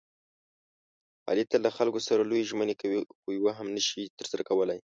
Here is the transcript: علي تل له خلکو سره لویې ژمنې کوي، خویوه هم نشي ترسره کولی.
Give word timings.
علي 1.29 1.43
تل 1.51 1.59
له 1.65 1.69
خلکو 1.77 1.99
سره 2.07 2.21
لویې 2.29 2.47
ژمنې 2.49 2.75
کوي، 2.81 2.99
خویوه 3.19 3.51
هم 3.59 3.67
نشي 3.77 4.03
ترسره 4.19 4.43
کولی. 4.49 4.79